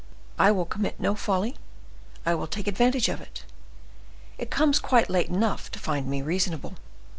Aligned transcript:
I 0.39 0.49
will 0.51 0.65
commit 0.65 0.99
no 0.99 1.13
folly, 1.13 1.55
I 2.25 2.33
will 2.33 2.47
take 2.47 2.65
advantage 2.65 3.07
of 3.07 3.21
it; 3.21 3.45
it 4.39 4.49
comes 4.49 4.79
quite 4.79 5.11
late 5.11 5.29
enough 5.29 5.69
to 5.69 5.77
find 5.77 6.07
me 6.07 6.23
reasonable." 6.23 6.73